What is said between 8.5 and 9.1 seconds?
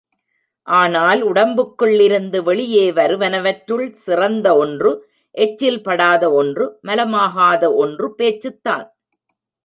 தான்.